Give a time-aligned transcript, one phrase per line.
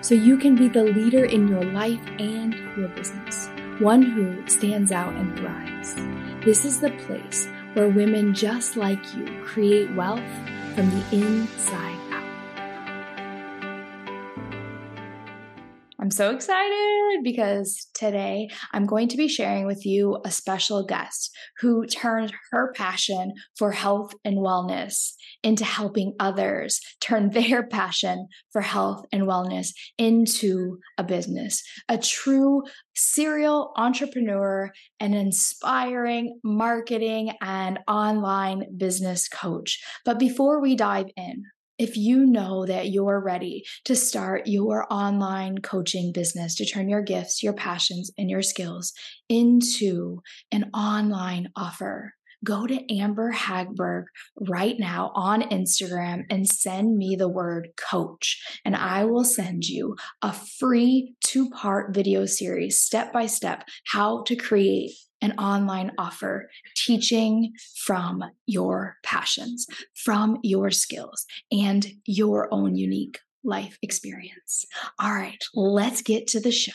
[0.00, 4.92] so you can be the leader in your life and your business, one who stands
[4.92, 5.94] out and thrives.
[6.44, 10.20] This is the place where women just like you create wealth
[10.74, 11.95] from the inside
[16.06, 21.36] I'm so excited because today I'm going to be sharing with you a special guest
[21.58, 28.60] who turned her passion for health and wellness into helping others turn their passion for
[28.60, 31.64] health and wellness into a business.
[31.88, 32.62] A true
[32.94, 39.82] serial entrepreneur, an inspiring marketing and online business coach.
[40.04, 41.42] But before we dive in,
[41.78, 47.02] if you know that you're ready to start your online coaching business, to turn your
[47.02, 48.92] gifts, your passions, and your skills
[49.28, 50.20] into
[50.52, 54.04] an online offer, go to Amber Hagberg
[54.36, 58.40] right now on Instagram and send me the word coach.
[58.64, 64.22] And I will send you a free two part video series, step by step, how
[64.24, 64.92] to create
[65.26, 73.76] an online offer teaching from your passions, from your skills, and your own unique life
[73.82, 74.64] experience.
[75.00, 76.72] All right, let's get to the show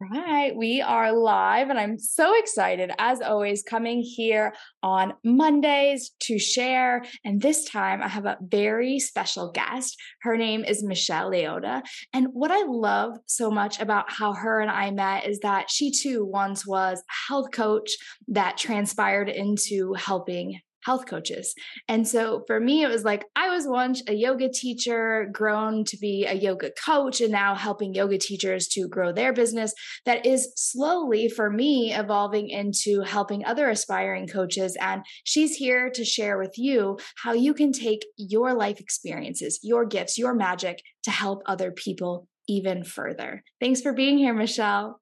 [0.00, 6.38] right, we are live, and I'm so excited, as always, coming here on Mondays to
[6.38, 7.04] share.
[7.24, 9.96] And this time, I have a very special guest.
[10.22, 11.82] Her name is Michelle Leotta.
[12.12, 15.90] And what I love so much about how her and I met is that she
[15.90, 17.90] too once was a health coach
[18.28, 21.54] that transpired into helping health coaches.
[21.88, 25.96] And so for me, it was like I was once a yoga teacher, grown to
[25.96, 29.74] be a yoga coach, and now helping yoga teachers to grow their business.
[30.04, 34.76] That is slowly for me evolving into helping other aspiring coaches.
[34.80, 39.84] And she's here to share with you how you can take your life experiences, your
[39.84, 43.42] gifts, your magic to help other people even further.
[43.60, 45.00] Thanks for being here, Michelle.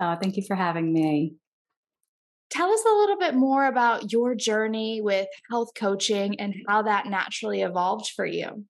[0.00, 1.34] Uh, thank you for having me.
[2.50, 7.06] Tell us a little bit more about your journey with health coaching and how that
[7.06, 8.64] naturally evolved for you.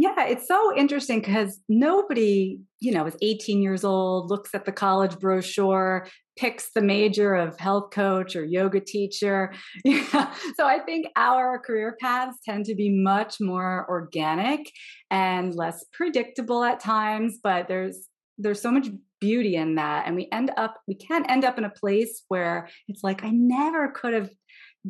[0.00, 4.70] Yeah, it's so interesting because nobody, you know, is 18 years old, looks at the
[4.70, 9.52] college brochure, picks the major of health coach or yoga teacher.
[9.84, 10.32] Yeah.
[10.56, 14.70] So I think our career paths tend to be much more organic
[15.10, 18.07] and less predictable at times, but there's
[18.38, 18.88] there's so much
[19.20, 22.68] beauty in that and we end up we can't end up in a place where
[22.86, 24.30] it's like i never could have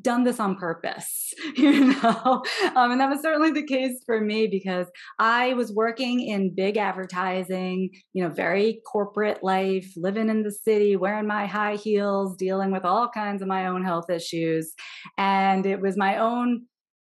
[0.03, 2.43] done this on purpose you know?
[2.77, 4.87] Um, and that was certainly the case for me because
[5.19, 10.95] i was working in big advertising you know very corporate life living in the city
[10.95, 14.73] wearing my high heels dealing with all kinds of my own health issues.
[15.17, 16.67] And it was my own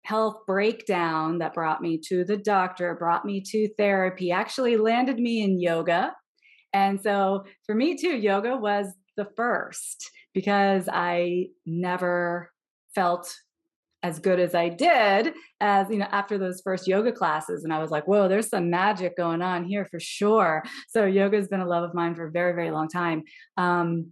[0.06, 5.42] health breakdown that brought me to the doctor brought me to therapy actually landed me
[5.42, 6.14] in yoga
[6.76, 12.52] and so for me too, yoga was the first because I never
[12.94, 13.34] felt
[14.04, 17.80] as good as I did as you know after those first yoga classes and I
[17.80, 20.64] was like whoa there's some magic going on here for sure.
[20.90, 23.24] So yoga has been a love of mine for a very very long time.
[23.56, 24.12] Um,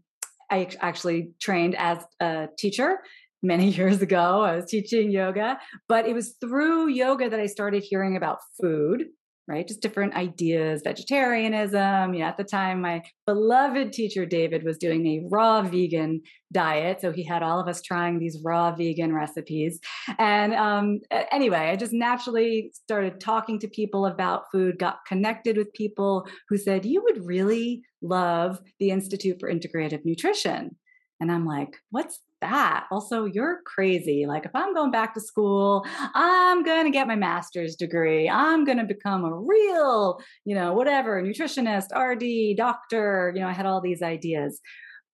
[0.50, 3.00] I actually trained as a teacher
[3.44, 4.42] many years ago.
[4.42, 5.60] I was teaching yoga
[5.90, 9.08] but it was through yoga that I started hearing about food
[9.48, 9.68] right?
[9.68, 12.14] Just different ideas, vegetarianism.
[12.14, 16.22] You know, at the time, my beloved teacher David was doing a raw vegan
[16.52, 19.80] diet, so he had all of us trying these raw vegan recipes.
[20.18, 21.00] And um,
[21.32, 26.58] anyway, I just naturally started talking to people about food, got connected with people who
[26.58, 30.76] said, "You would really love the Institute for Integrative Nutrition."
[31.20, 32.86] And I'm like, what's that?
[32.92, 34.26] Also, you're crazy.
[34.26, 38.30] Like, if I'm going back to school, I'm going to get my master's degree.
[38.30, 43.32] I'm going to become a real, you know, whatever, nutritionist, RD, doctor.
[43.34, 44.60] You know, I had all these ideas.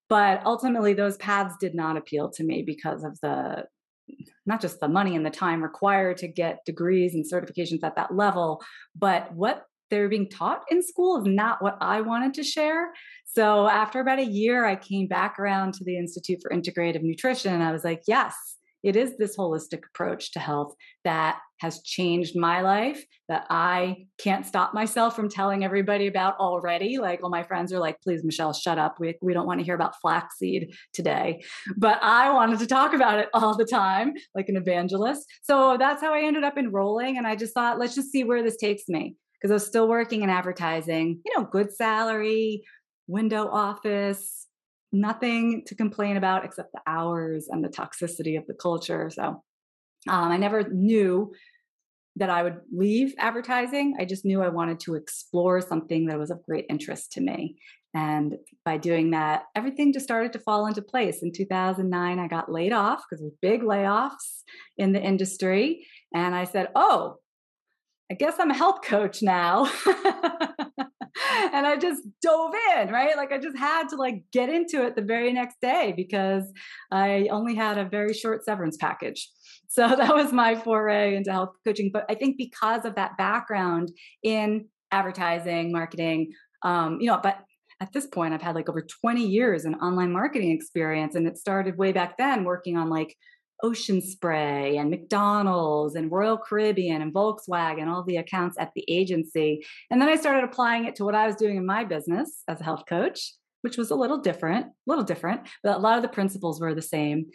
[0.08, 3.66] But ultimately, those paths did not appeal to me because of the
[4.48, 8.16] not just the money and the time required to get degrees and certifications at that
[8.16, 8.60] level,
[8.96, 12.92] but what they're being taught in school is not what I wanted to share.
[13.26, 17.54] So after about a year, I came back around to the Institute for Integrative Nutrition
[17.54, 18.36] and I was like, yes,
[18.84, 24.46] it is this holistic approach to health that has changed my life that I can't
[24.46, 26.98] stop myself from telling everybody about already.
[26.98, 28.96] Like all my friends are like, please, Michelle, shut up.
[29.00, 31.44] We, we don't want to hear about flaxseed today.
[31.76, 35.26] But I wanted to talk about it all the time, like an evangelist.
[35.42, 37.18] So that's how I ended up enrolling.
[37.18, 39.16] And I just thought, let's just see where this takes me.
[39.40, 42.64] Because I was still working in advertising, you know, good salary,
[43.08, 44.48] window office,
[44.92, 49.10] nothing to complain about except the hours and the toxicity of the culture.
[49.10, 49.44] So
[50.08, 51.34] um, I never knew
[52.16, 53.96] that I would leave advertising.
[54.00, 57.58] I just knew I wanted to explore something that was of great interest to me.
[57.94, 61.24] And by doing that, everything just started to fall into place.
[61.24, 64.44] In 2009, I got laid off because of big layoffs
[64.78, 65.88] in the industry.
[66.14, 67.16] And I said, Oh,
[68.12, 69.70] I guess I'm a health coach now.
[71.54, 73.16] and I just dove in, right?
[73.16, 76.44] Like I just had to like get into it the very next day because
[76.92, 79.30] I only had a very short severance package.
[79.72, 81.92] So that was my foray into health coaching.
[81.94, 83.92] But I think because of that background
[84.24, 86.32] in advertising, marketing,
[86.64, 87.38] um, you know, but
[87.80, 91.14] at this point I've had like over 20 years in online marketing experience.
[91.14, 93.16] And it started way back then working on like
[93.64, 99.66] Ocean Spray and McDonald's and Royal Caribbean and Volkswagen, all the accounts at the agency.
[99.90, 102.62] And then I started applying it to what I was doing in my business as
[102.62, 106.02] a health coach, which was a little different, a little different, but a lot of
[106.02, 107.26] the principles were the same.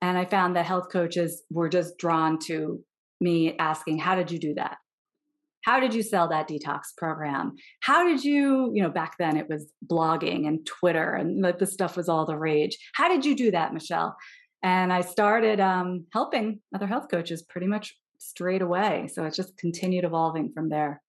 [0.00, 2.82] And I found that health coaches were just drawn to
[3.20, 4.76] me asking, How did you do that?
[5.64, 7.54] How did you sell that detox program?
[7.80, 11.96] How did you, you know, back then it was blogging and Twitter and the stuff
[11.96, 12.76] was all the rage.
[12.94, 14.14] How did you do that, Michelle?
[14.64, 19.10] And I started um, helping other health coaches pretty much straight away.
[19.12, 21.02] So it's just continued evolving from there.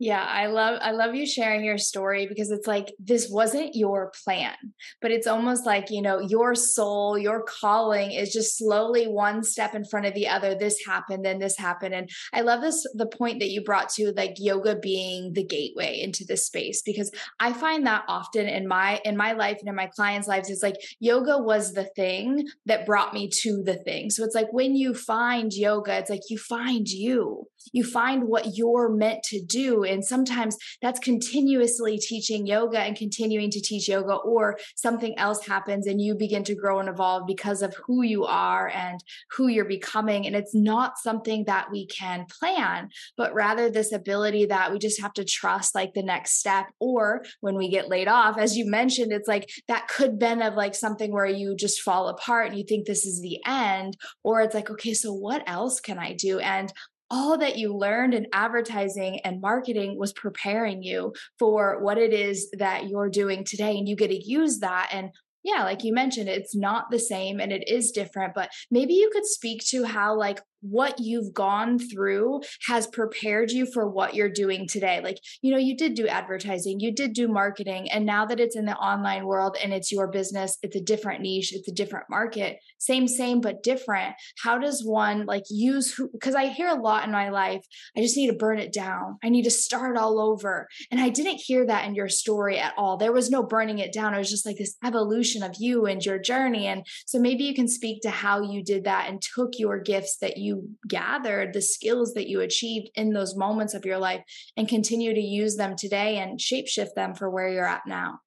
[0.00, 4.10] Yeah, I love I love you sharing your story because it's like this wasn't your
[4.24, 4.54] plan,
[5.00, 9.72] but it's almost like, you know, your soul, your calling is just slowly one step
[9.72, 10.56] in front of the other.
[10.56, 14.12] This happened then this happened and I love this the point that you brought to
[14.16, 19.00] like yoga being the gateway into this space because I find that often in my
[19.04, 22.84] in my life and in my clients' lives it's like yoga was the thing that
[22.84, 24.10] brought me to the thing.
[24.10, 27.46] So it's like when you find yoga, it's like you find you.
[27.72, 33.50] You find what you're meant to do and sometimes that's continuously teaching yoga and continuing
[33.50, 37.62] to teach yoga, or something else happens and you begin to grow and evolve because
[37.62, 39.00] of who you are and
[39.32, 40.26] who you're becoming.
[40.26, 45.00] And it's not something that we can plan, but rather this ability that we just
[45.00, 46.66] have to trust like the next step.
[46.80, 50.54] Or when we get laid off, as you mentioned, it's like that could been of
[50.54, 53.96] like something where you just fall apart and you think this is the end.
[54.22, 56.38] Or it's like, okay, so what else can I do?
[56.38, 56.72] And
[57.10, 62.50] all that you learned in advertising and marketing was preparing you for what it is
[62.58, 63.76] that you're doing today.
[63.76, 65.10] And you get to use that and
[65.44, 69.10] yeah, like you mentioned, it's not the same and it is different, but maybe you
[69.12, 74.30] could speak to how, like, what you've gone through has prepared you for what you're
[74.30, 75.00] doing today.
[75.02, 78.56] Like, you know, you did do advertising, you did do marketing, and now that it's
[78.56, 82.06] in the online world and it's your business, it's a different niche, it's a different
[82.08, 84.14] market, same, same, but different.
[84.42, 86.08] How does one like use who?
[86.10, 87.64] Because I hear a lot in my life,
[87.96, 90.68] I just need to burn it down, I need to start all over.
[90.90, 92.96] And I didn't hear that in your story at all.
[92.96, 94.14] There was no burning it down.
[94.14, 96.66] It was just like this evolution of you and your journey.
[96.66, 100.18] And so maybe you can speak to how you did that and took your gifts
[100.18, 100.53] that you
[100.88, 104.22] gathered, the skills that you achieved in those moments of your life,
[104.56, 108.18] and continue to use them today and shapeshift them for where you're at now.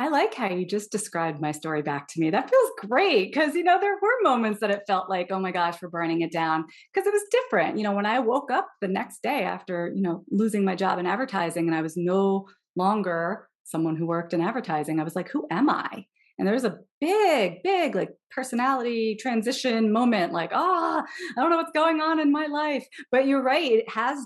[0.00, 2.30] I like how you just described my story back to me.
[2.30, 5.50] That feels great because, you know, there were moments that it felt like, oh my
[5.50, 7.78] gosh, we're burning it down because it was different.
[7.78, 11.00] You know, when I woke up the next day after, you know, losing my job
[11.00, 15.30] in advertising and I was no longer someone who worked in advertising, I was like,
[15.30, 16.04] who am I?
[16.38, 21.56] And there's a big, big like personality transition moment, like, ah, oh, I don't know
[21.56, 22.86] what's going on in my life.
[23.10, 23.70] But you're right.
[23.70, 24.18] It has,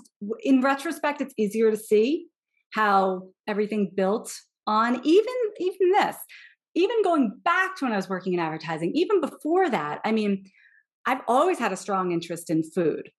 [0.43, 2.27] in retrospect, it's easier to see
[2.73, 4.31] how everything built
[4.65, 6.15] on even even this
[6.75, 10.45] even going back to when i was working in advertising even before that i mean
[11.05, 13.09] i've always had a strong interest in food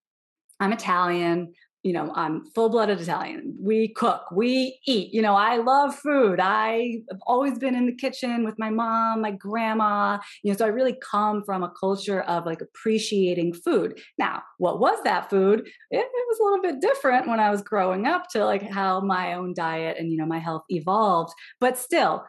[0.59, 1.53] i'm italian
[1.85, 3.55] you know, I'm full blooded Italian.
[3.61, 5.13] We cook, we eat.
[5.13, 6.41] You know, I love food.
[6.41, 10.19] I have always been in the kitchen with my mom, my grandma.
[10.43, 14.01] You know, so I really come from a culture of like appreciating food.
[14.19, 15.61] Now, what was that food?
[15.91, 19.03] It, it was a little bit different when I was growing up to like how
[19.03, 21.35] my own diet and, you know, my health evolved.
[21.61, 22.25] But still,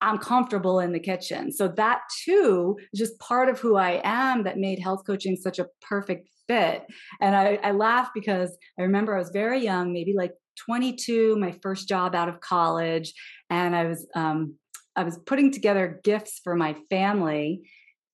[0.00, 1.52] I'm comfortable in the kitchen.
[1.52, 5.68] So that too just part of who I am that made health coaching such a
[5.80, 6.86] perfect fit.
[7.20, 10.32] And I, I laugh because I remember I was very young, maybe like
[10.64, 13.12] 22, my first job out of college,
[13.50, 14.54] and I was um,
[14.96, 17.68] I was putting together gifts for my family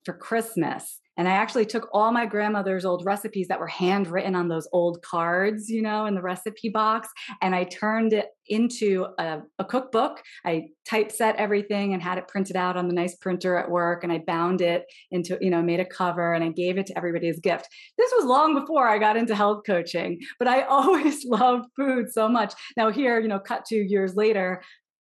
[0.04, 0.98] for Christmas.
[1.16, 5.02] And I actually took all my grandmother's old recipes that were handwritten on those old
[5.02, 7.09] cards, you know, in the recipe box,
[7.40, 10.21] and I turned it into a, a, cookbook.
[10.45, 14.12] I typeset everything and had it printed out on the nice printer at work, and
[14.12, 17.28] I bound it into, you know, made a cover and I gave it to everybody
[17.28, 17.69] as gift.
[17.97, 22.28] This was long before I got into health coaching, but I always loved food so
[22.28, 22.52] much.
[22.76, 24.62] Now, here, you know, cut two years later,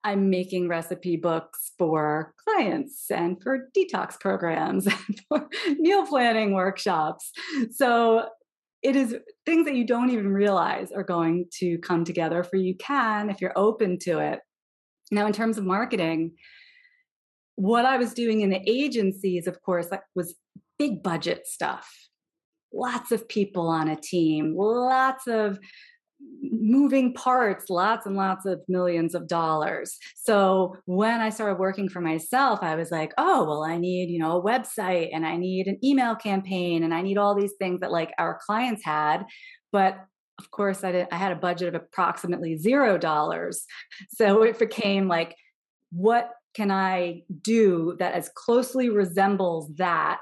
[0.04, 7.32] I'm making recipe books for clients and for detox programs and for meal planning workshops.
[7.72, 8.30] So
[8.82, 9.16] it is
[9.46, 13.42] things that you don't even realize are going to come together for you can if
[13.42, 14.40] you're open to it.
[15.12, 16.34] Now, in terms of marketing,
[17.56, 20.36] what I was doing in the agencies, of course, was
[20.78, 21.92] big budget stuff.
[22.72, 25.60] Lots of people on a team, lots of
[26.42, 29.98] moving parts, lots and lots of millions of dollars.
[30.16, 34.20] So when I started working for myself, I was like, oh, well, I need, you
[34.20, 37.80] know, a website and I need an email campaign and I need all these things
[37.82, 39.26] that like our clients had.
[39.72, 40.00] But
[40.40, 43.66] of course, I, did, I had a budget of approximately zero dollars.
[44.10, 45.36] So it became like,
[45.92, 50.20] what can I do that as closely resembles that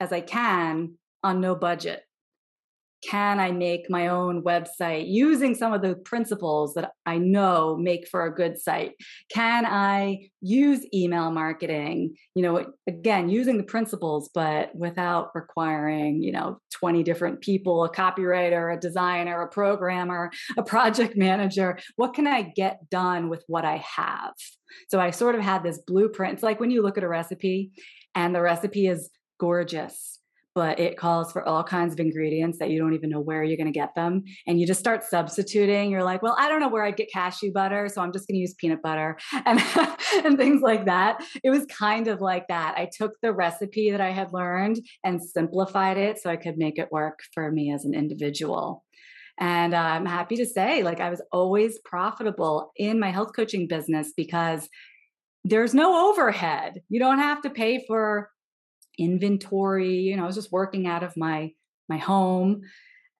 [0.00, 2.05] as I can on no budget?
[3.08, 8.08] Can I make my own website using some of the principles that I know make
[8.08, 8.94] for a good site?
[9.32, 12.16] Can I use email marketing?
[12.34, 17.92] You know, again, using the principles, but without requiring, you know, 20 different people, a
[17.92, 21.78] copywriter, a designer, a programmer, a project manager.
[21.96, 24.34] What can I get done with what I have?
[24.88, 26.34] So I sort of had this blueprint.
[26.34, 27.70] It's like when you look at a recipe
[28.14, 30.15] and the recipe is gorgeous
[30.56, 33.58] but it calls for all kinds of ingredients that you don't even know where you're
[33.58, 34.24] going to get them.
[34.46, 35.90] And you just start substituting.
[35.90, 38.36] You're like, well, I don't know where I'd get cashew butter, so I'm just going
[38.36, 39.60] to use peanut butter and,
[40.24, 41.22] and things like that.
[41.44, 42.74] It was kind of like that.
[42.78, 46.78] I took the recipe that I had learned and simplified it so I could make
[46.78, 48.82] it work for me as an individual.
[49.38, 53.68] And uh, I'm happy to say, like, I was always profitable in my health coaching
[53.68, 54.70] business because
[55.44, 56.80] there's no overhead.
[56.88, 58.30] You don't have to pay for
[58.98, 61.50] inventory you know i was just working out of my
[61.88, 62.62] my home.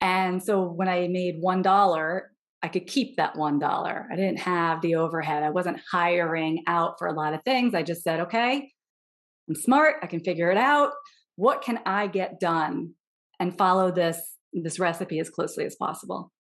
[0.01, 4.09] And so when i made one dollar i could keep that one dollar.
[4.11, 5.43] I didn't have the overhead.
[5.43, 7.75] I wasn't hiring out for a lot of things.
[7.75, 8.71] I just said okay
[9.49, 9.97] i'm smart.
[10.03, 10.93] I can figure it out.
[11.37, 12.95] What can i get done?
[13.39, 14.21] And follow this
[14.53, 16.33] this recipe as closely as possible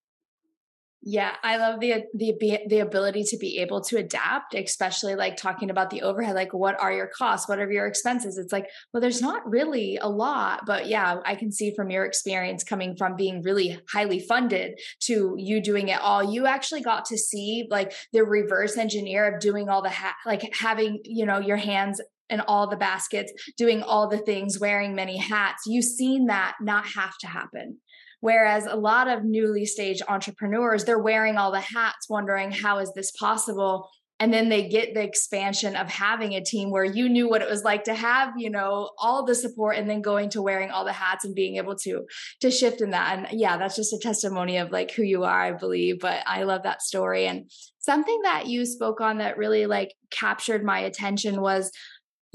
[1.03, 2.35] yeah, I love the the
[2.69, 6.79] the ability to be able to adapt, especially like talking about the overhead like what
[6.81, 8.39] are your costs, what are your expenses?
[8.39, 12.05] It's like, well there's not really a lot, but yeah, I can see from your
[12.05, 16.33] experience coming from being really highly funded to you doing it all.
[16.33, 20.53] You actually got to see like the reverse engineer of doing all the ha- like
[20.55, 25.17] having, you know, your hands in all the baskets, doing all the things, wearing many
[25.17, 25.63] hats.
[25.67, 27.79] You've seen that not have to happen
[28.21, 32.93] Whereas a lot of newly staged entrepreneurs, they're wearing all the hats, wondering, how is
[32.95, 33.89] this possible?
[34.19, 37.51] And then they get the expansion of having a team where you knew what it
[37.51, 40.87] was like to have, you know, all the support and then going to wearing all
[40.87, 42.07] the hats and being able to
[42.41, 43.19] to shift in that.
[43.19, 46.01] And yeah, that's just a testimony of like who you are, I believe.
[46.01, 47.27] But I love that story.
[47.27, 51.71] And something that you spoke on that really like captured my attention was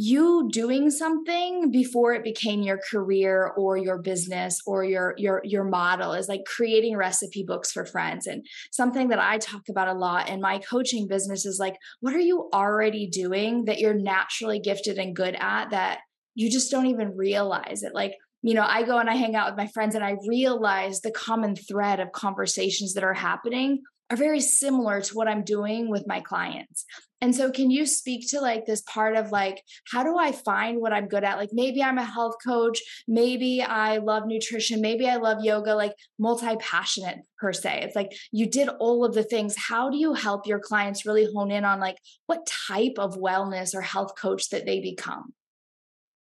[0.04, 5.64] you doing something before it became your career or your business or your your your
[5.64, 8.26] model is like creating recipe books for friends.
[8.26, 12.16] And something that I talk about a lot in my coaching business is like what
[12.16, 16.00] are you already doing that you're naturally gifted and good at that
[16.34, 17.94] you just don't even realize it?
[17.94, 21.02] Like you know, I go and I hang out with my friends and I realize
[21.02, 25.90] the common thread of conversations that are happening are very similar to what I'm doing
[25.90, 26.86] with my clients.
[27.22, 30.82] And so, can you speak to like this part of like, how do I find
[30.82, 31.38] what I'm good at?
[31.38, 35.94] Like, maybe I'm a health coach, maybe I love nutrition, maybe I love yoga, like
[36.20, 37.82] multi passionate per se.
[37.84, 39.56] It's like you did all of the things.
[39.56, 43.74] How do you help your clients really hone in on like what type of wellness
[43.76, 45.34] or health coach that they become?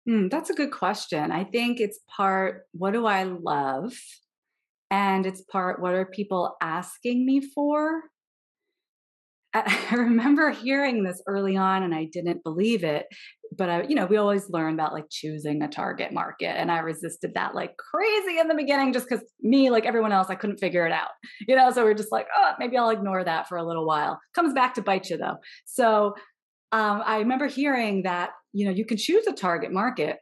[0.08, 1.30] Mm, that's a good question.
[1.30, 3.92] I think it's part what do I love?
[4.90, 8.02] And it's part what are people asking me for
[9.54, 13.06] I remember hearing this early on and I didn't believe it.
[13.56, 16.58] But I, you know, we always learn about like choosing a target market.
[16.58, 20.28] And I resisted that like crazy in the beginning just because me, like everyone else,
[20.28, 21.10] I couldn't figure it out.
[21.46, 24.20] You know, so we're just like, oh, maybe I'll ignore that for a little while.
[24.34, 25.36] Comes back to bite you though.
[25.64, 26.14] So
[26.72, 30.18] um, I remember hearing that, you know, you can choose a target market,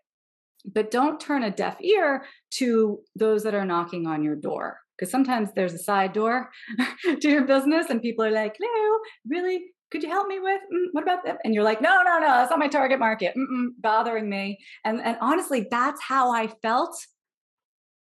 [0.73, 5.11] but don't turn a deaf ear to those that are knocking on your door because
[5.11, 6.51] sometimes there's a side door
[7.21, 9.67] to your business and people are like no really?
[9.93, 11.39] Could you help me with mm, what about that?
[11.45, 13.35] And you're like no no no that's not my target market.
[13.37, 14.59] Mm-mm, bothering me.
[14.85, 16.97] And and honestly that's how i felt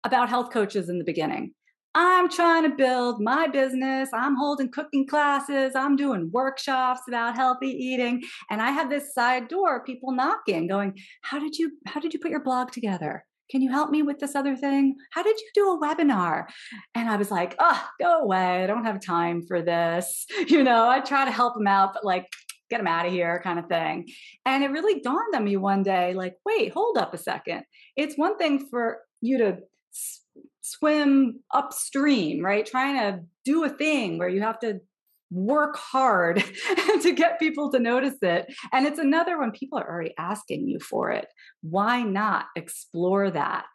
[0.03, 1.53] about health coaches in the beginning
[1.95, 7.69] i'm trying to build my business i'm holding cooking classes i'm doing workshops about healthy
[7.69, 12.13] eating and i have this side door people knocking going how did you how did
[12.13, 14.95] you put your blog together can you help me with this other thing?
[15.12, 16.45] How did you do a webinar?
[16.95, 18.63] And I was like, oh, go away.
[18.63, 20.25] I don't have time for this.
[20.48, 22.27] You know, I try to help them out, but like,
[22.69, 24.07] get them out of here kind of thing.
[24.45, 27.63] And it really dawned on me one day like, wait, hold up a second.
[27.95, 29.57] It's one thing for you to
[30.62, 32.65] swim upstream, right?
[32.65, 34.80] Trying to do a thing where you have to
[35.32, 36.44] work hard
[37.01, 38.53] to get people to notice it.
[38.72, 41.27] And it's another when people are already asking you for it.
[41.62, 43.68] Why not explore that?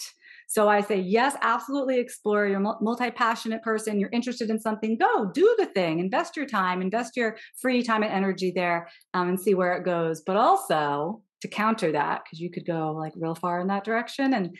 [0.48, 2.46] So I say, yes, absolutely explore.
[2.46, 3.98] You're a multi passionate person.
[3.98, 4.96] You're interested in something.
[4.96, 5.98] Go do the thing.
[5.98, 9.84] Invest your time, invest your free time and energy there um, and see where it
[9.84, 10.22] goes.
[10.24, 14.34] But also to counter that, because you could go like real far in that direction
[14.34, 14.56] and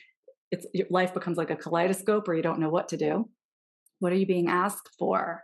[0.51, 3.29] it's your life becomes like a kaleidoscope where you don't know what to do.
[3.99, 5.43] What are you being asked for?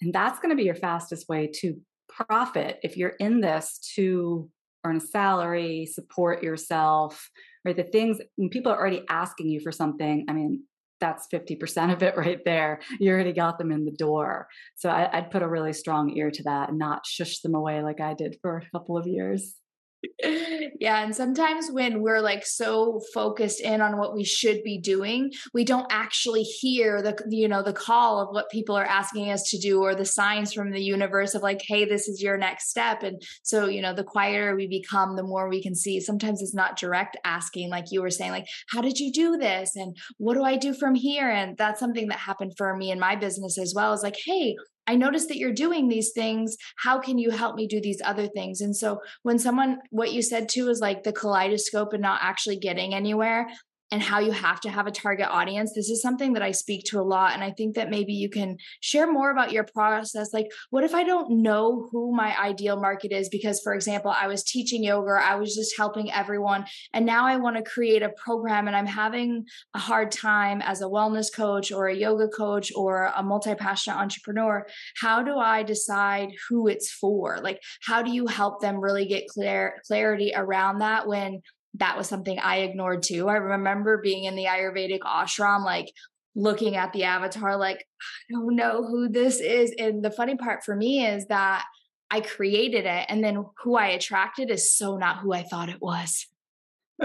[0.00, 4.48] And that's going to be your fastest way to profit if you're in this to
[4.84, 7.30] earn a salary, support yourself,
[7.64, 10.24] or the things when people are already asking you for something.
[10.28, 10.64] I mean,
[11.00, 12.80] that's 50% of it right there.
[13.00, 14.46] You already got them in the door.
[14.76, 17.82] So I, would put a really strong ear to that and not shush them away
[17.82, 19.56] like I did for a couple of years
[20.80, 25.30] yeah and sometimes when we're like so focused in on what we should be doing
[25.54, 29.42] we don't actually hear the you know the call of what people are asking us
[29.50, 32.68] to do or the signs from the universe of like hey this is your next
[32.68, 33.02] step.
[33.02, 36.00] And so you know the quieter we become the more we can see.
[36.00, 39.76] Sometimes it's not direct asking like you were saying like how did you do this?
[39.76, 41.28] And what do i do from here?
[41.30, 44.56] And that's something that happened for me in my business as well is like hey
[44.86, 46.56] I noticed that you're doing these things.
[46.76, 48.60] How can you help me do these other things?
[48.60, 52.58] And so when someone, what you said too is like the kaleidoscope and not actually
[52.58, 53.48] getting anywhere,
[53.92, 55.72] and how you have to have a target audience.
[55.72, 57.34] This is something that I speak to a lot.
[57.34, 60.32] And I think that maybe you can share more about your process.
[60.32, 63.28] Like, what if I don't know who my ideal market is?
[63.28, 66.66] Because, for example, I was teaching yoga, I was just helping everyone.
[66.92, 69.44] And now I want to create a program and I'm having
[69.74, 73.98] a hard time as a wellness coach or a yoga coach or a multi passionate
[73.98, 74.66] entrepreneur.
[75.00, 77.38] How do I decide who it's for?
[77.40, 81.42] Like, how do you help them really get clear clarity around that when
[81.78, 83.28] that was something I ignored too.
[83.28, 85.92] I remember being in the Ayurvedic ashram, like
[86.34, 87.86] looking at the avatar, like,
[88.30, 89.74] I don't know who this is.
[89.78, 91.64] And the funny part for me is that
[92.10, 95.80] I created it, and then who I attracted is so not who I thought it
[95.80, 96.26] was.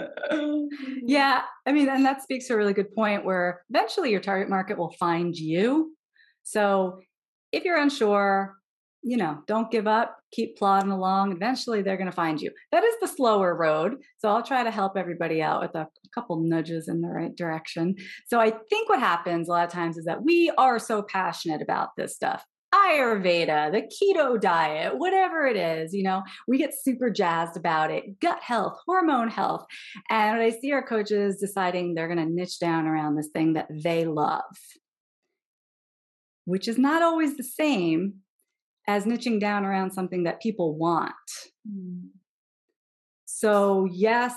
[1.03, 4.47] yeah, I mean, and that speaks to a really good point where eventually your target
[4.47, 5.95] market will find you.
[6.43, 6.99] So
[7.51, 8.55] if you're unsure,
[9.03, 11.31] you know, don't give up, keep plodding along.
[11.31, 12.51] Eventually, they're going to find you.
[12.71, 13.97] That is the slower road.
[14.19, 17.95] So I'll try to help everybody out with a, couple nudges in the right direction.
[18.27, 21.61] So I think what happens a lot of times is that we are so passionate
[21.61, 22.45] about this stuff.
[22.75, 28.19] Ayurveda, the keto diet, whatever it is, you know, we get super jazzed about it.
[28.19, 29.65] Gut health, hormone health.
[30.09, 33.69] And I see our coaches deciding they're going to niche down around this thing that
[33.69, 34.43] they love,
[36.43, 38.15] which is not always the same
[38.91, 41.13] as niching down around something that people want.
[41.69, 42.09] Mm.
[43.25, 44.35] So, yes,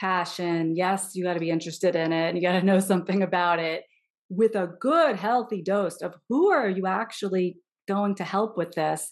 [0.00, 0.74] passion.
[0.74, 2.34] Yes, you got to be interested in it.
[2.34, 3.84] You got to know something about it
[4.28, 9.10] with a good, healthy dose of who are you actually going to help with this?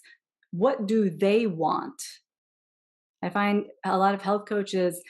[0.51, 2.01] What do they want?
[3.21, 5.01] I find a lot of health coaches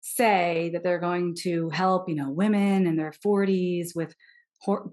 [0.00, 4.14] say that they're going to help, you know, women in their 40s with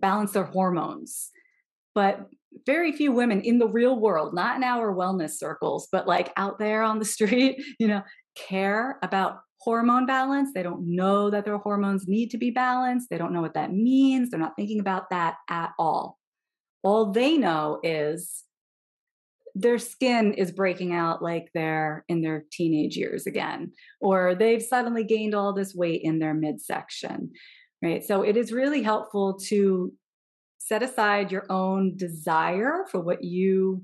[0.01, 1.31] balance their hormones.
[1.93, 2.29] But
[2.65, 6.59] very few women in the real world, not in our wellness circles, but like out
[6.59, 8.01] there on the street, you know,
[8.35, 10.51] care about hormone balance.
[10.53, 13.09] They don't know that their hormones need to be balanced.
[13.09, 14.29] They don't know what that means.
[14.29, 16.19] They're not thinking about that at all.
[16.83, 18.43] All they know is
[19.55, 25.03] their skin is breaking out like they're in their teenage years again, or they've suddenly
[25.03, 27.31] gained all this weight in their midsection,
[27.81, 28.03] right?
[28.03, 29.93] So it is really helpful to
[30.65, 33.83] set aside your own desire for what you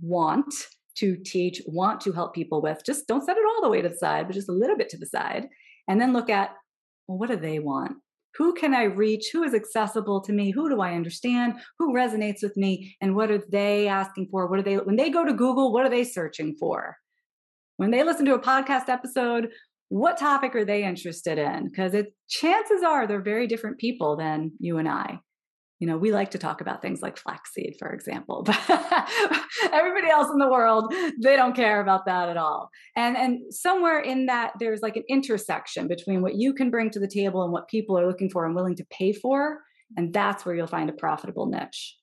[0.00, 0.54] want
[0.94, 2.80] to teach, want to help people with.
[2.86, 4.88] Just don't set it all the way to the side, but just a little bit
[4.90, 5.48] to the side.
[5.88, 6.50] And then look at,
[7.08, 7.96] well, what do they want?
[8.36, 9.30] Who can I reach?
[9.32, 10.52] Who is accessible to me?
[10.52, 11.54] Who do I understand?
[11.80, 12.96] Who resonates with me?
[13.00, 14.46] And what are they asking for?
[14.46, 16.96] What are they, when they go to Google, what are they searching for?
[17.78, 19.50] When they listen to a podcast episode,
[19.88, 21.68] what topic are they interested in?
[21.68, 21.96] Because
[22.28, 25.18] chances are they're very different people than you and I
[25.82, 28.56] you know, we like to talk about things like flaxseed, for example, but
[29.72, 32.70] everybody else in the world, they don't care about that at all.
[32.94, 37.00] And and somewhere in that there's like an intersection between what you can bring to
[37.00, 39.58] the table and what people are looking for and willing to pay for.
[39.96, 41.96] And that's where you'll find a profitable niche.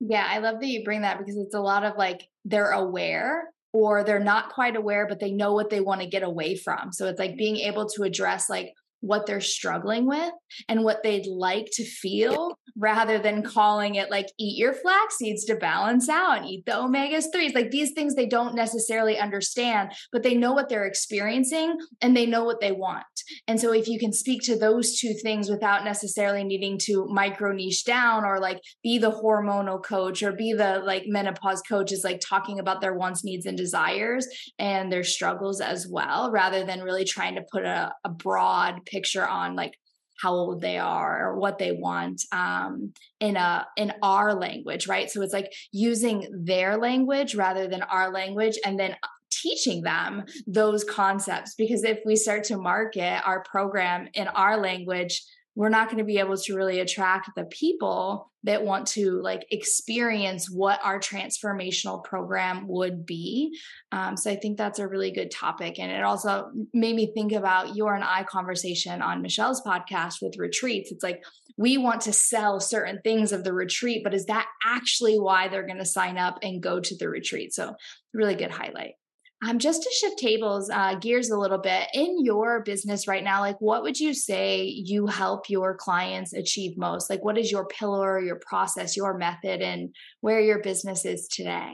[0.00, 3.50] Yeah, I love that you bring that because it's a lot of like they're aware
[3.74, 6.90] or they're not quite aware, but they know what they want to get away from.
[6.90, 8.72] So it's like being able to address like
[9.04, 10.32] what they're struggling with
[10.68, 15.44] and what they'd like to feel rather than calling it like eat your flax seeds
[15.44, 19.90] to balance out and eat the omegas 3s like these things they don't necessarily understand
[20.12, 23.04] but they know what they're experiencing and they know what they want.
[23.48, 27.52] And so if you can speak to those two things without necessarily needing to micro
[27.52, 32.04] niche down or like be the hormonal coach or be the like menopause coach is
[32.04, 34.26] like talking about their wants needs and desires
[34.58, 39.26] and their struggles as well rather than really trying to put a, a broad picture
[39.26, 39.74] on like
[40.22, 45.10] how old they are or what they want um, in a in our language right?
[45.10, 48.96] So it's like using their language rather than our language and then
[49.42, 51.54] teaching them those concepts.
[51.56, 55.22] Because if we start to market our program in our language
[55.54, 59.46] we're not going to be able to really attract the people that want to like
[59.50, 63.56] experience what our transformational program would be.
[63.92, 67.32] Um, so i think that's a really good topic and it also made me think
[67.32, 70.90] about your and i conversation on michelle's podcast with retreats.
[70.90, 71.24] It's like
[71.56, 75.66] we want to sell certain things of the retreat but is that actually why they're
[75.66, 77.54] going to sign up and go to the retreat?
[77.54, 77.74] So
[78.12, 78.94] really good highlight
[79.42, 83.40] um, just to shift tables, uh, gears a little bit, in your business right now,
[83.40, 87.10] like what would you say you help your clients achieve most?
[87.10, 91.72] Like, what is your pillar, your process, your method, and where your business is today?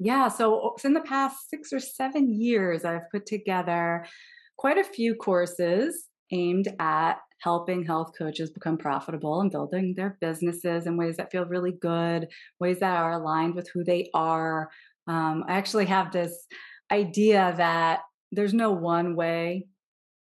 [0.00, 4.06] Yeah, so in the past six or seven years, I've put together
[4.56, 10.86] quite a few courses aimed at helping health coaches become profitable and building their businesses
[10.86, 14.68] in ways that feel really good, ways that are aligned with who they are,
[15.08, 16.46] um, I actually have this
[16.92, 19.66] idea that there's no one way,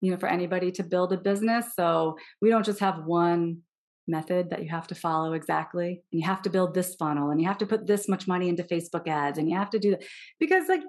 [0.02, 1.66] you know, for anybody to build a business.
[1.76, 3.62] So we don't just have one
[4.08, 7.42] method that you have to follow exactly and you have to build this funnel and
[7.42, 9.90] you have to put this much money into facebook ads and you have to do
[9.92, 10.04] that
[10.40, 10.84] because like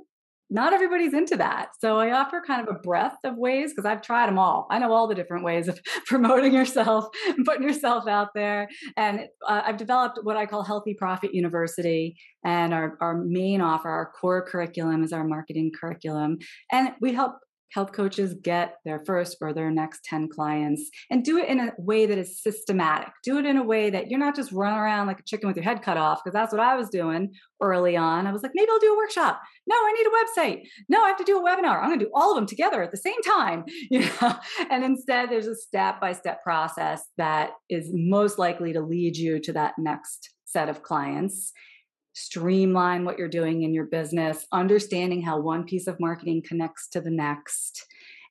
[0.49, 1.71] not everybody's into that.
[1.81, 4.67] So I offer kind of a breadth of ways because I've tried them all.
[4.71, 7.07] I know all the different ways of promoting yourself
[7.45, 8.69] putting yourself out there.
[8.97, 12.17] And uh, I've developed what I call Healthy Profit University.
[12.45, 16.39] And our, our main offer, our core curriculum is our marketing curriculum.
[16.71, 17.35] And we help
[17.77, 21.73] health coaches get their first or their next 10 clients and do it in a
[21.77, 23.09] way that is systematic.
[23.23, 25.57] Do it in a way that you're not just running around like a chicken with
[25.57, 28.27] your head cut off, because that's what I was doing early on.
[28.27, 29.43] I was like, maybe I'll do a workshop.
[29.67, 30.63] No, I need a website.
[30.89, 31.83] No, I have to do a webinar.
[31.83, 33.65] I'm going to do all of them together at the same time.
[33.91, 34.37] You know?
[34.71, 39.39] And instead, there's a step by step process that is most likely to lead you
[39.41, 41.53] to that next set of clients
[42.17, 46.99] streamline what you're doing in your business, understanding how one piece of marketing connects to
[46.99, 47.85] the next.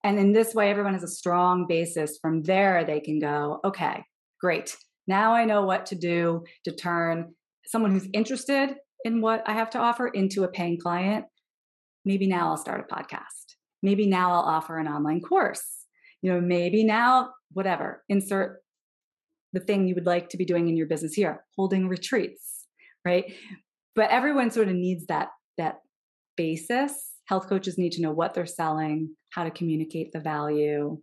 [0.04, 2.18] And in this way, everyone has a strong basis.
[2.20, 4.04] From there, they can go, okay,
[4.42, 4.76] great.
[5.08, 7.36] Now I know what to do to turn
[7.68, 11.26] someone who's interested in what I have to offer into a paying client.
[12.06, 13.54] Maybe now I'll start a podcast.
[13.84, 15.64] Maybe now I'll offer an online course.
[16.24, 18.64] You know, maybe now, whatever, insert
[19.54, 22.66] the thing you would like to be doing in your business here, holding retreats,
[23.06, 23.32] right?
[23.96, 25.80] But everyone sort of needs that that
[26.38, 30.98] basis health coaches need to know what they're selling how to communicate the value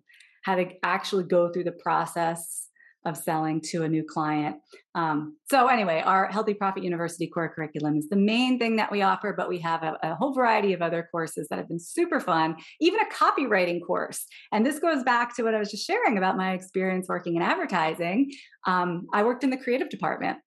[0.44, 2.68] how to actually go through the process
[3.04, 4.56] of selling to a new client.
[4.94, 9.02] Um, so, anyway, our Healthy Profit University core curriculum is the main thing that we
[9.02, 12.20] offer, but we have a, a, whole variety of other courses that have been super
[12.20, 14.24] fun, even a copywriting course.
[14.52, 17.42] And this goes back to what I was just sharing about my experience working in
[17.42, 18.30] advertising.
[18.66, 20.38] Um, I worked in the creative department.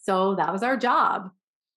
[0.00, 1.30] So, that was our job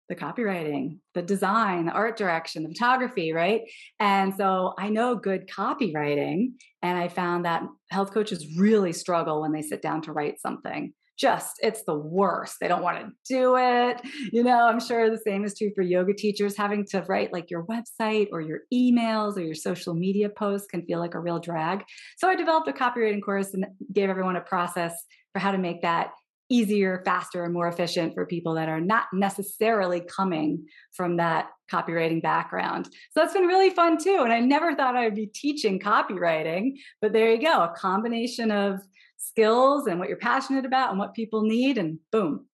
[0.10, 3.62] the copywriting, the design, the art direction, the photography, right?
[4.00, 6.54] And so I know good copywriting.
[6.82, 10.94] And I found that health coaches really struggle when they sit down to write something.
[11.18, 12.56] Just, it's the worst.
[12.60, 14.02] They don't want to do it.
[14.32, 16.58] You know, I'm sure the same is true for yoga teachers.
[16.58, 20.84] Having to write like your website or your emails or your social media posts can
[20.86, 21.84] feel like a real drag.
[22.18, 24.92] So I developed a copywriting course and gave everyone a process
[25.34, 26.12] for how to make that
[26.54, 32.22] easier, faster, and more efficient for people that are not necessarily coming from that copywriting
[32.22, 32.86] background.
[32.86, 34.22] So that's been really fun too.
[34.24, 38.52] And I never thought I would be teaching copywriting, but there you go a combination
[38.52, 38.80] of
[39.18, 42.46] skills and what you're passionate about and what people need, and boom,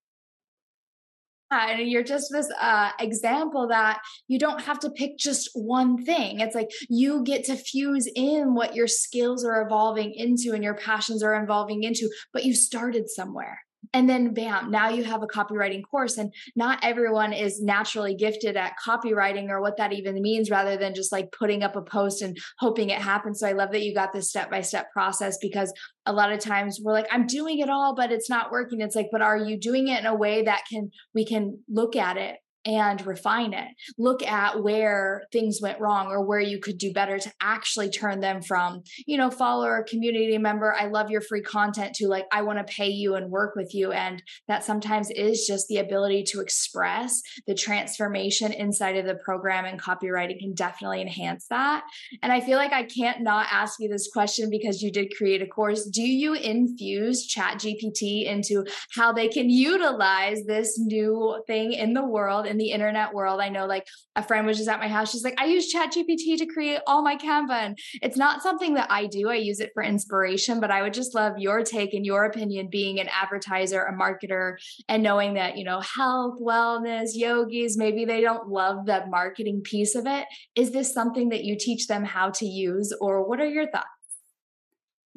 [1.52, 6.40] and you're just this uh, example that you don't have to pick just one thing.
[6.40, 10.76] It's like you get to fuse in what your skills are evolving into and your
[10.76, 13.60] passions are evolving into, but you started somewhere
[13.94, 18.56] and then bam now you have a copywriting course and not everyone is naturally gifted
[18.56, 22.22] at copywriting or what that even means rather than just like putting up a post
[22.22, 23.40] and hoping it happens.
[23.40, 25.74] So i love that you got this step by step process because
[26.06, 28.82] a lot of times we're like i'm doing it all but it's not working.
[28.82, 31.96] It's like but are you doing it in a way that can we can look
[31.96, 33.68] at it and refine it.
[33.98, 38.20] Look at where things went wrong or where you could do better to actually turn
[38.20, 42.42] them from, you know, follower, community member, I love your free content to like, I
[42.42, 43.92] want to pay you and work with you.
[43.92, 49.66] And that sometimes is just the ability to express the transformation inside of the program
[49.66, 51.84] and copywriting can definitely enhance that.
[52.22, 55.42] And I feel like I can't not ask you this question because you did create
[55.42, 55.86] a course.
[55.86, 62.06] Do you infuse Chat GPT into how they can utilize this new thing in the
[62.06, 62.48] world?
[62.50, 63.40] In the internet world.
[63.40, 65.12] I know like a friend was just at my house.
[65.12, 67.52] She's like, I use Chat GPT to create all my Canva.
[67.52, 69.30] And it's not something that I do.
[69.30, 72.70] I use it for inspiration, but I would just love your take and your opinion
[72.70, 74.56] being an advertiser, a marketer,
[74.88, 79.96] and knowing that, you know, health, wellness, yogis, maybe they don't love the marketing piece
[79.96, 80.26] of it.
[80.56, 83.88] Is this something that you teach them how to use, or what are your thoughts?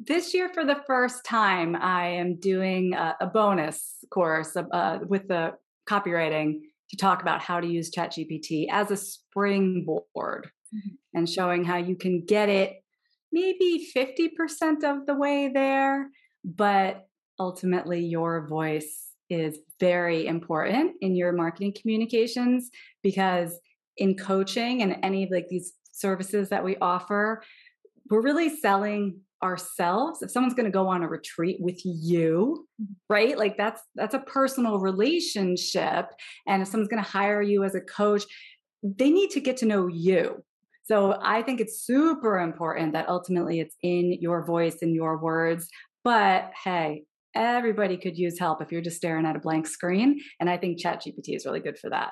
[0.05, 5.27] this year for the first time i am doing a, a bonus course uh, with
[5.27, 5.53] the
[5.87, 6.61] copywriting
[6.93, 10.89] to talk about how to use ChatGPT as a springboard mm-hmm.
[11.15, 12.83] and showing how you can get it
[13.31, 16.11] maybe 50% of the way there,
[16.45, 17.07] but
[17.39, 22.69] ultimately your voice is very important in your marketing communications
[23.01, 23.59] because
[23.97, 27.41] in coaching and any of like these services that we offer,
[28.09, 30.21] we're really selling ourselves.
[30.21, 32.93] If someone's going to go on a retreat with you mm-hmm.
[33.09, 33.37] right?
[33.37, 36.07] Like that's that's a personal relationship
[36.47, 38.23] and if someone's going to hire you as a coach
[38.83, 40.43] they need to get to know you.
[40.85, 45.69] So i think it's super important that ultimately it's in your voice and your words
[46.03, 47.03] but hey
[47.35, 50.77] everybody could use help if you're just staring at a blank screen and i think
[50.77, 52.11] chat gpt is really good for that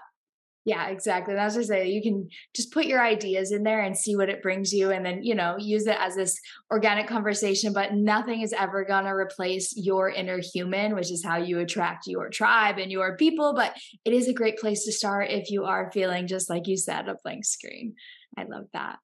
[0.63, 1.33] yeah, exactly.
[1.33, 1.89] That's what I say.
[1.89, 5.03] You can just put your ideas in there and see what it brings you, and
[5.03, 7.73] then, you know, use it as this organic conversation.
[7.73, 12.05] But nothing is ever going to replace your inner human, which is how you attract
[12.05, 13.53] your tribe and your people.
[13.55, 16.77] But it is a great place to start if you are feeling, just like you
[16.77, 17.95] said, a blank screen.
[18.37, 18.97] I love that.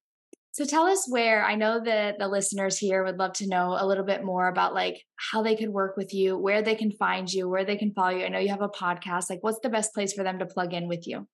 [0.51, 3.85] So tell us where I know that the listeners here would love to know a
[3.85, 7.31] little bit more about like how they could work with you, where they can find
[7.31, 8.25] you, where they can follow you.
[8.25, 9.29] I know you have a podcast.
[9.29, 11.27] Like, what's the best place for them to plug in with you?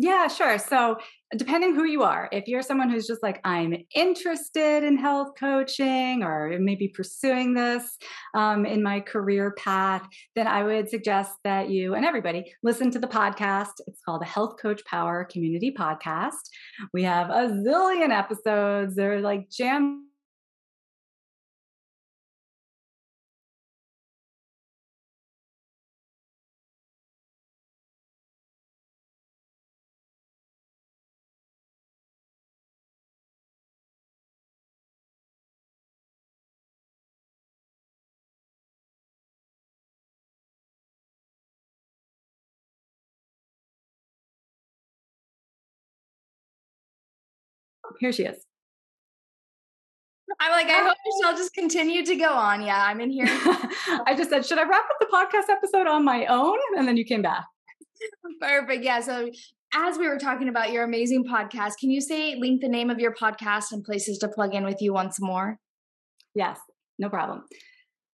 [0.00, 0.58] Yeah, sure.
[0.58, 0.98] So,
[1.36, 6.22] depending who you are, if you're someone who's just like, I'm interested in health coaching
[6.22, 7.98] or maybe pursuing this
[8.32, 10.06] um, in my career path,
[10.36, 13.72] then I would suggest that you and everybody listen to the podcast.
[13.88, 16.48] It's called the Health Coach Power Community Podcast.
[16.94, 20.07] We have a zillion episodes, they're like jam
[48.00, 48.44] Here she is.
[50.40, 52.62] I'm like, I hope she'll just continue to go on.
[52.62, 53.26] Yeah, I'm in here.
[53.28, 56.58] I just said, should I wrap up the podcast episode on my own?
[56.76, 57.44] And then you came back.
[58.40, 58.84] Perfect.
[58.84, 59.00] Yeah.
[59.00, 59.30] So
[59.74, 62.98] as we were talking about your amazing podcast, can you say link the name of
[62.98, 65.58] your podcast and places to plug in with you once more?
[66.34, 66.58] Yes,
[66.98, 67.44] no problem.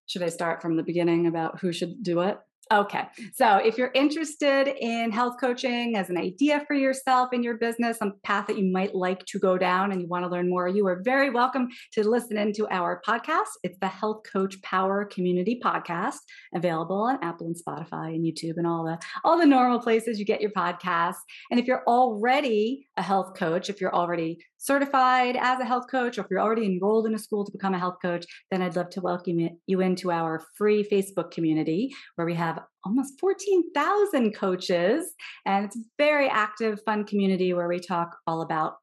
[0.06, 2.38] Should I start from the beginning about who should do it?
[2.72, 3.02] Okay.
[3.34, 7.98] So if you're interested in health coaching as an idea for yourself in your business,
[7.98, 10.66] some path that you might like to go down and you want to learn more,
[10.66, 13.50] you are very welcome to listen into our podcast.
[13.62, 16.16] It's the Health Coach Power Community Podcast,
[16.54, 20.24] available on Apple and Spotify and YouTube and all the all the normal places you
[20.24, 21.20] get your podcasts.
[21.50, 26.16] And if you're already a health coach, if you're already certified as a health coach,
[26.16, 28.76] or if you're already enrolled in a school to become a health coach, then I'd
[28.76, 35.12] love to welcome you into our free Facebook community where we have almost 14,000 coaches.
[35.44, 38.76] And it's a very active, fun community where we talk all about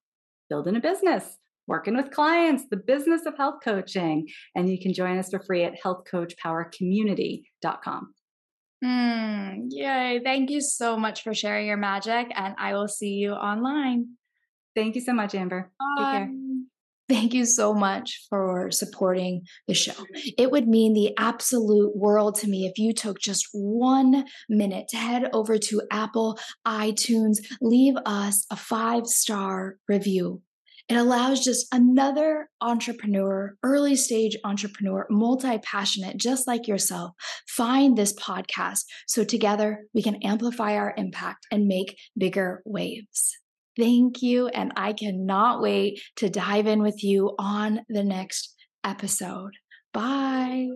[0.50, 4.28] building a business, working with clients, the business of health coaching.
[4.56, 8.14] And you can join us for free at healthcoachpowercommunity.com.
[8.84, 10.22] Mm, yay.
[10.24, 14.18] Thank you so much for sharing your magic, and I will see you online.
[14.76, 15.72] Thank you so much, Amber.
[17.10, 19.92] Thank you so much for supporting the show.
[20.38, 24.98] It would mean the absolute world to me if you took just one minute to
[24.98, 30.42] head over to Apple, iTunes, leave us a five star review
[30.90, 37.12] It allows just another entrepreneur, early stage entrepreneur, multi passionate, just like yourself,
[37.48, 43.38] find this podcast so together we can amplify our impact and make bigger waves.
[43.82, 44.48] Thank you.
[44.48, 49.54] And I cannot wait to dive in with you on the next episode.
[49.92, 50.68] Bye.